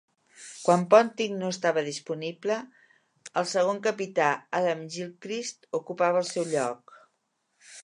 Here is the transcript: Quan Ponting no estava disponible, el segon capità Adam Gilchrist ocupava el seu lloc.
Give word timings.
Quan 0.67 0.85
Ponting 0.93 1.35
no 1.41 1.51
estava 1.55 1.83
disponible, 1.89 2.57
el 3.43 3.47
segon 3.53 3.83
capità 3.89 4.31
Adam 4.63 4.83
Gilchrist 4.97 5.71
ocupava 5.83 6.23
el 6.25 6.31
seu 6.35 6.51
lloc. 6.57 6.99